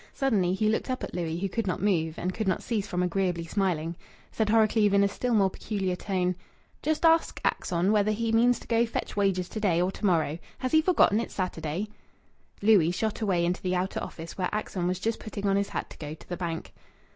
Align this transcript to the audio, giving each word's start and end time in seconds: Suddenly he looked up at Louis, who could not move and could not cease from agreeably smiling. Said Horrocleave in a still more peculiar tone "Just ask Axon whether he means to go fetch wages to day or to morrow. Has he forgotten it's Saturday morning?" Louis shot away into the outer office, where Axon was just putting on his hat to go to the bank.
Suddenly 0.15 0.55
he 0.55 0.67
looked 0.67 0.89
up 0.89 1.03
at 1.03 1.13
Louis, 1.13 1.37
who 1.37 1.47
could 1.47 1.67
not 1.67 1.79
move 1.79 2.17
and 2.17 2.33
could 2.33 2.47
not 2.47 2.63
cease 2.63 2.87
from 2.87 3.03
agreeably 3.03 3.45
smiling. 3.45 3.95
Said 4.31 4.49
Horrocleave 4.49 4.95
in 4.95 5.03
a 5.03 5.07
still 5.07 5.35
more 5.35 5.51
peculiar 5.51 5.95
tone 5.95 6.35
"Just 6.81 7.05
ask 7.05 7.39
Axon 7.45 7.91
whether 7.91 8.09
he 8.09 8.31
means 8.31 8.57
to 8.57 8.67
go 8.67 8.83
fetch 8.87 9.15
wages 9.15 9.47
to 9.49 9.59
day 9.59 9.79
or 9.79 9.91
to 9.91 10.03
morrow. 10.03 10.39
Has 10.57 10.71
he 10.71 10.81
forgotten 10.81 11.19
it's 11.19 11.35
Saturday 11.35 11.77
morning?" 11.81 11.93
Louis 12.63 12.89
shot 12.91 13.21
away 13.21 13.45
into 13.45 13.61
the 13.61 13.75
outer 13.75 14.01
office, 14.03 14.39
where 14.39 14.49
Axon 14.51 14.87
was 14.87 14.97
just 14.97 15.19
putting 15.19 15.45
on 15.47 15.55
his 15.55 15.69
hat 15.69 15.91
to 15.91 15.99
go 15.99 16.15
to 16.15 16.27
the 16.27 16.35
bank. 16.35 16.73